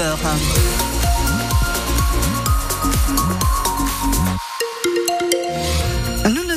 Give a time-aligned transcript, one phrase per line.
[0.00, 0.69] 的话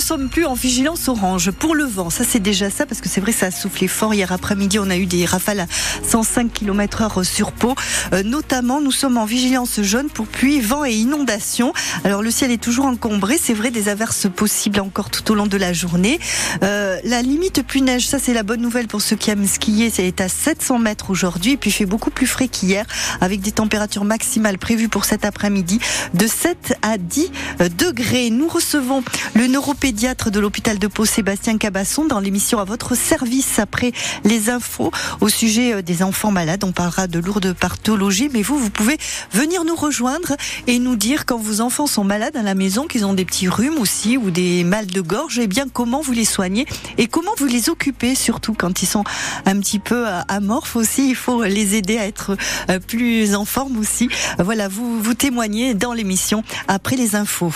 [0.04, 2.10] sommes plus en vigilance orange pour le vent.
[2.10, 4.78] Ça, c'est déjà ça parce que c'est vrai, ça a soufflé fort hier après-midi.
[4.78, 5.66] On a eu des rafales à
[6.10, 7.74] 105 km heure sur Pau.
[8.12, 11.72] Euh, notamment, nous sommes en vigilance jaune pour pluie, vent et inondation.
[12.04, 13.38] Alors, le ciel est toujours encombré.
[13.42, 16.20] C'est vrai, des averses possibles encore tout au long de la journée.
[16.64, 19.90] Euh, la limite pluie-neige, ça, c'est la bonne nouvelle pour ceux qui aiment skier.
[19.90, 21.54] C'est à 700 mètres aujourd'hui.
[21.54, 22.86] Et puis, il fait beaucoup plus frais qu'hier
[23.22, 25.80] avec des températures maximales prévues pour cet après-midi
[26.14, 27.32] de 7 à 10
[27.78, 28.30] degrés.
[28.32, 29.02] Nous recevons
[29.34, 33.92] le neuropédiatre pédiatre de l'hôpital de Pau, Sébastien Cabasson, dans l'émission à votre service après
[34.24, 34.90] les infos
[35.22, 36.64] au sujet euh, des enfants malades.
[36.64, 38.98] On parlera de lourdes pathologies, mais vous, vous pouvez
[39.32, 43.06] venir nous rejoindre et nous dire quand vos enfants sont malades à la maison, qu'ils
[43.06, 46.14] ont des petits rhumes aussi ou des mal de gorge, et eh bien comment vous
[46.14, 46.66] les soignez
[46.98, 49.04] et comment vous les occupez, surtout quand ils sont
[49.46, 51.10] un petit peu euh, amorphes aussi.
[51.10, 52.36] Il faut les aider à être
[52.72, 54.10] euh, plus en forme aussi.
[54.40, 57.54] Voilà, vous vous témoignez dans l'émission après les infos.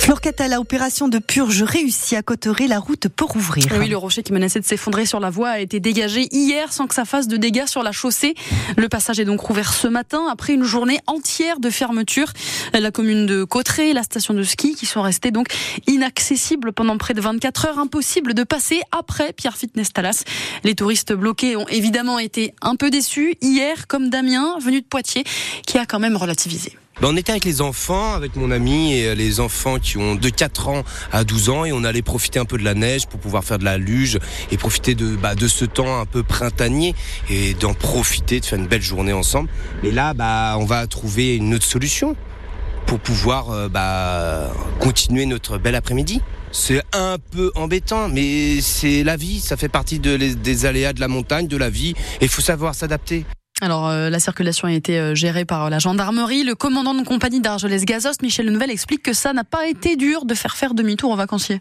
[0.00, 3.66] Flore Catala, opération de purge réussie à Cotteret, la route pour ouvrir.
[3.78, 6.86] Oui, le rocher qui menaçait de s'effondrer sur la voie a été dégagé hier sans
[6.86, 8.34] que ça fasse de dégâts sur la chaussée.
[8.78, 12.32] Le passage est donc rouvert ce matin après une journée entière de fermeture.
[12.72, 15.48] La commune de Cotteret, la station de ski qui sont restées donc
[15.86, 17.78] inaccessibles pendant près de 24 heures.
[17.78, 20.24] Impossible de passer après Pierre Fitness Talas.
[20.64, 25.24] Les touristes bloqués ont évidemment été un peu déçus hier, comme Damien, venu de Poitiers,
[25.66, 26.72] qui a quand même relativisé.
[27.00, 30.28] Ben, on était avec les enfants, avec mon ami et les enfants qui ont de
[30.28, 33.18] 4 ans à 12 ans et on allait profiter un peu de la neige pour
[33.18, 34.18] pouvoir faire de la luge
[34.50, 36.94] et profiter de, bah, de ce temps un peu printanier
[37.30, 39.48] et d'en profiter, de faire une belle journée ensemble.
[39.82, 42.16] Et là, bah, on va trouver une autre solution
[42.84, 46.20] pour pouvoir euh, bah, continuer notre bel après-midi.
[46.52, 51.08] C'est un peu embêtant, mais c'est la vie, ça fait partie des aléas de la
[51.08, 53.24] montagne, de la vie, et il faut savoir s'adapter.
[53.60, 56.44] Alors euh, la circulation a été euh, gérée par la gendarmerie.
[56.44, 60.34] Le commandant de compagnie d'Argelès-Gazost, Michel Lenouvel, explique que ça n'a pas été dur de
[60.34, 61.60] faire faire demi-tour aux vacanciers.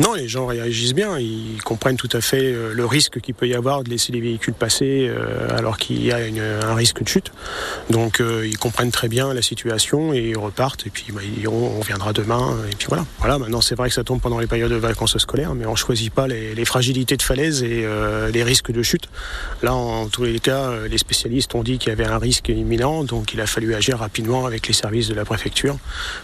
[0.00, 1.18] Non, les gens réagissent bien.
[1.18, 4.20] Ils comprennent tout à fait euh, le risque qu'il peut y avoir de laisser les
[4.20, 7.30] véhicules passer euh, alors qu'il y a un risque de chute.
[7.90, 10.84] Donc euh, ils comprennent très bien la situation et ils repartent.
[10.88, 12.56] Et puis bah, on viendra demain.
[12.72, 13.06] Et puis voilà.
[13.20, 13.38] Voilà.
[13.38, 16.12] Maintenant c'est vrai que ça tombe pendant les périodes de vacances scolaires, mais on choisit
[16.12, 17.86] pas les, fragilités de falaise et
[18.32, 19.08] les risques de chute.
[19.62, 23.04] Là, en, tous les cas, les spécialistes ont dit qu'il y avait un risque imminent,
[23.04, 25.76] donc il a fallu agir rapidement avec les services de la préfecture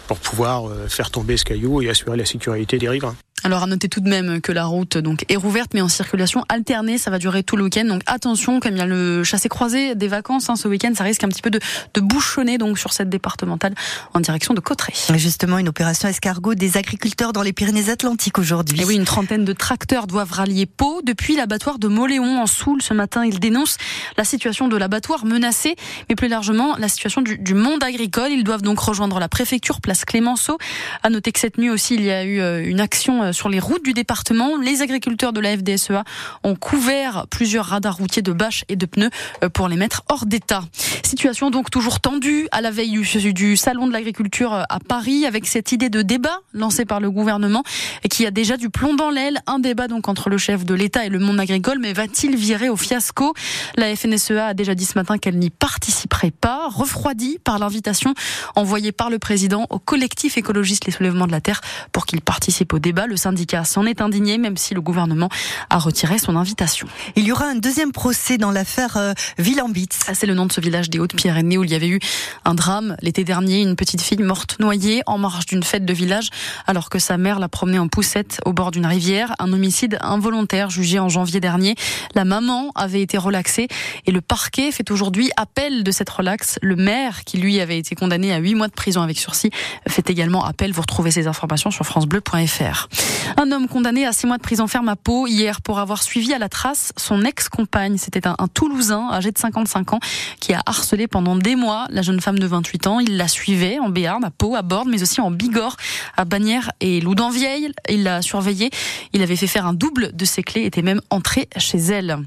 [0.06, 3.16] pour pouvoir faire tomber ce caillou et assurer la sécurité des riverains.
[3.44, 6.44] Alors à noter tout de même que la route donc est rouverte mais en circulation
[6.48, 7.84] alternée, ça va durer tout le week-end.
[7.84, 11.24] Donc attention, comme il y a le chassé-croisé des vacances hein, ce week-end, ça risque
[11.24, 11.60] un petit peu de,
[11.94, 13.74] de, bouchonner donc sur cette départementale
[14.14, 14.92] en direction de Cotteret.
[15.16, 18.80] Justement, une opération escargot des agriculteurs dans les Pyrénées-Atlantiques aujourd'hui.
[18.80, 22.82] Et oui, une trentaine de tracteurs doivent rallier Pau depuis l'abattoir de Moléon en Soule
[22.82, 23.24] ce matin.
[23.24, 23.78] Ils dénoncent
[24.16, 25.76] la situation de l'abattoir menacé,
[26.08, 28.32] mais plus largement la situation du, du, monde agricole.
[28.32, 30.58] Ils doivent donc rejoindre la préfecture place Clémenceau.
[31.02, 33.48] À noter que cette nuit aussi, il y a eu euh, une action euh, sur
[33.48, 34.56] les routes du département.
[34.56, 36.04] Les agriculteurs de la FDSEA
[36.44, 39.10] ont couvert plusieurs radars routiers de bâches et de pneus
[39.42, 40.62] euh, pour les mettre hors d'état.
[41.02, 43.00] Situation donc toujours tendue à la veille
[43.32, 47.10] du, salon de l'agriculture euh, à Paris avec cette idée de débat lancée par le
[47.10, 47.62] gouvernement
[48.10, 49.40] qui a déjà du plomb dans l'aile.
[49.46, 52.68] Un débat donc entre le chef de l'État et le monde agricole, mais va-t-il virer
[52.68, 53.34] au fiasco?
[53.76, 58.14] La FNSEA a déjà dit ce matin qu'elle n'y participerait pas, refroidie par l'invitation
[58.56, 61.60] envoyée par le président au collectif écologiste Les Soulèvements de la Terre
[61.92, 63.06] pour qu'il participe au débat.
[63.20, 65.28] Syndicat s'en est indigné, même si le gouvernement
[65.68, 66.88] a retiré son invitation.
[67.16, 70.00] Il y aura un deuxième procès dans l'affaire euh, Villambitz.
[70.08, 72.00] Ah, c'est le nom de ce village des Hautes-Pyrénées où il y avait eu
[72.44, 76.30] un drame l'été dernier, une petite fille morte noyée en marge d'une fête de village
[76.66, 79.34] alors que sa mère la promenait en poussette au bord d'une rivière.
[79.38, 81.74] Un homicide involontaire jugé en janvier dernier.
[82.14, 83.68] La maman avait été relaxée
[84.06, 86.58] et le parquet fait aujourd'hui appel de cette relaxe.
[86.62, 89.50] Le maire, qui lui avait été condamné à huit mois de prison avec sursis,
[89.88, 90.72] fait également appel.
[90.72, 92.88] Vous retrouvez ces informations sur francebleu.fr.
[93.36, 96.32] Un homme condamné à six mois de prison ferme à Pau hier pour avoir suivi
[96.32, 97.96] à la trace son ex-compagne.
[97.96, 100.00] C'était un, Toulousain âgé de 55 ans
[100.40, 103.00] qui a harcelé pendant des mois la jeune femme de 28 ans.
[103.00, 105.76] Il la suivait en Béarn, à Pau, à Borde, mais aussi en Bigorre,
[106.16, 107.72] à Bagnères et Loudanvieille.
[107.88, 108.70] Il l'a surveillée.
[109.12, 112.18] Il avait fait faire un double de ses clés, était même entré chez elle.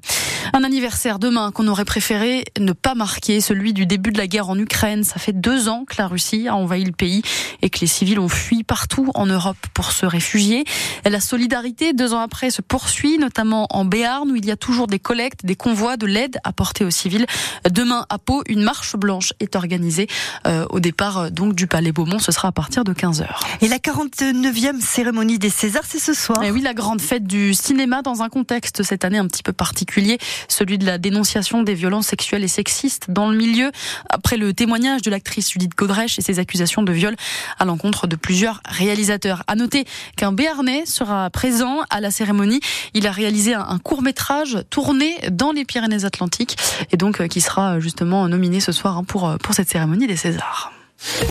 [0.51, 4.49] Un anniversaire demain qu'on aurait préféré ne pas marquer, celui du début de la guerre
[4.49, 5.03] en Ukraine.
[5.03, 7.21] Ça fait deux ans que la Russie a envahi le pays
[7.61, 10.65] et que les civils ont fui partout en Europe pour se réfugier.
[11.05, 14.87] La solidarité, deux ans après, se poursuit, notamment en Béarn, où il y a toujours
[14.87, 17.25] des collectes, des convois, de l'aide apportée aux civils.
[17.69, 20.07] Demain, à Pau, une marche blanche est organisée
[20.47, 22.19] euh, au départ euh, donc du Palais Beaumont.
[22.19, 23.27] Ce sera à partir de 15h.
[23.61, 26.43] Et la 49e cérémonie des Césars, c'est ce soir.
[26.43, 29.53] Et oui, la grande fête du cinéma dans un contexte cette année un petit peu
[29.53, 33.71] particulier, celui de la dénonciation des violences sexuelles et sexistes dans le milieu,
[34.09, 37.15] après le témoignage de l'actrice Judith Godrèche et ses accusations de viol
[37.59, 39.43] à l'encontre de plusieurs réalisateurs.
[39.47, 39.85] À noter
[40.17, 42.59] qu'un Béarnais sera présent à la cérémonie.
[42.93, 46.57] Il a réalisé un court métrage tourné dans les Pyrénées-Atlantiques
[46.91, 50.07] et donc euh, qui sera justement nominé ce soir hein, pour, euh, pour cette cérémonie
[50.07, 50.71] des Césars.